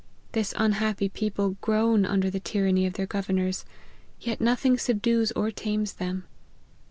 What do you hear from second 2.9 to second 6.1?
their governors; yet nothing subdues or tames